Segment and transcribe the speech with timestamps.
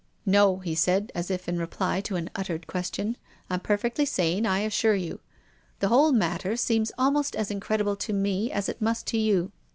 [0.25, 3.17] "No," he said, as if in reply to an uttered question:"
[3.51, 5.19] I'm perfectly sane, I assure you.
[5.79, 9.51] The whole matter seems almost as incredible to me as it must to you.